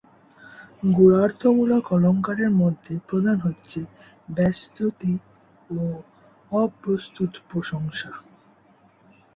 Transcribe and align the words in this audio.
গূঢ়ার্থমূলক 0.91 1.83
অলঙ্কারের 1.95 2.51
মধ্যে 2.61 2.93
প্রধান 3.09 3.37
হচ্ছে 3.39 3.79
ব্যাজস্ত্ততি 4.29 5.13
ও 5.69 5.79
অপ্রস্ত্ততপ্রশংসা। 6.51 8.11